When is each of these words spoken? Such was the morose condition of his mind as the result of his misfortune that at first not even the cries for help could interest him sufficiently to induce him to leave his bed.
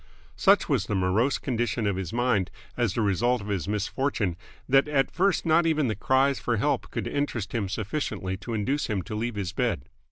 Such 0.35 0.67
was 0.67 0.87
the 0.87 0.95
morose 0.95 1.37
condition 1.37 1.85
of 1.85 1.95
his 1.95 2.11
mind 2.11 2.49
as 2.75 2.95
the 2.95 3.01
result 3.01 3.39
of 3.39 3.49
his 3.49 3.67
misfortune 3.67 4.35
that 4.67 4.87
at 4.87 5.11
first 5.11 5.45
not 5.45 5.67
even 5.67 5.89
the 5.89 5.95
cries 5.95 6.39
for 6.39 6.57
help 6.57 6.89
could 6.89 7.05
interest 7.05 7.53
him 7.53 7.69
sufficiently 7.69 8.35
to 8.37 8.55
induce 8.55 8.87
him 8.87 9.03
to 9.03 9.13
leave 9.13 9.35
his 9.35 9.51
bed. 9.51 9.85